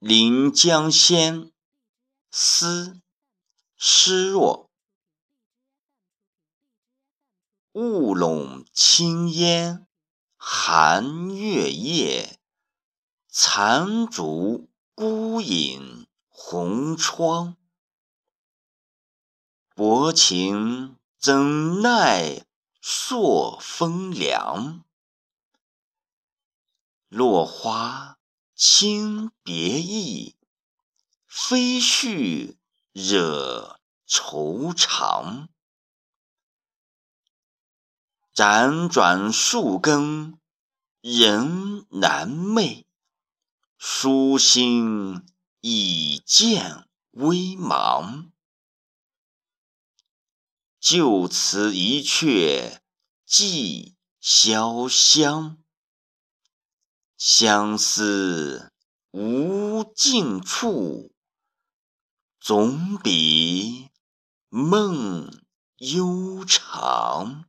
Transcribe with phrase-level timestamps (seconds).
[0.00, 1.52] 临江仙，
[2.30, 3.02] 思，
[3.76, 4.70] 失若。
[7.72, 9.86] 雾笼青烟，
[10.38, 12.40] 寒月夜。
[13.28, 17.58] 残烛孤影红窗。
[19.74, 22.46] 薄情怎奈
[22.80, 24.82] 朔风凉？
[27.08, 28.09] 落花
[28.62, 30.36] 轻别意，
[31.26, 32.58] 飞絮
[32.92, 35.48] 惹愁肠。
[38.34, 40.38] 辗转数更
[41.00, 42.84] 人难寐，
[43.78, 45.24] 书心
[45.60, 48.30] 已见微茫。
[50.78, 52.80] 就此一阙
[53.24, 55.59] 寄潇湘，
[57.22, 58.72] 相思
[59.10, 61.12] 无尽处，
[62.40, 63.90] 总比
[64.48, 65.30] 梦
[65.76, 67.44] 悠长。